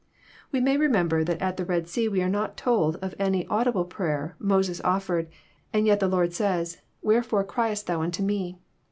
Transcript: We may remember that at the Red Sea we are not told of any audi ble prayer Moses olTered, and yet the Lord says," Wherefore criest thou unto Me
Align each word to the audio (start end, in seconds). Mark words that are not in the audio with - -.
We 0.51 0.59
may 0.61 0.77
remember 0.77 1.23
that 1.23 1.43
at 1.43 1.57
the 1.57 1.63
Red 1.63 1.87
Sea 1.87 2.07
we 2.09 2.23
are 2.23 2.27
not 2.27 2.57
told 2.57 2.95
of 3.03 3.13
any 3.19 3.45
audi 3.49 3.69
ble 3.69 3.85
prayer 3.85 4.35
Moses 4.39 4.81
olTered, 4.81 5.27
and 5.73 5.85
yet 5.85 5.99
the 5.99 6.07
Lord 6.09 6.33
says," 6.33 6.81
Wherefore 7.03 7.43
criest 7.43 7.85
thou 7.85 8.01
unto 8.01 8.23
Me 8.23 8.57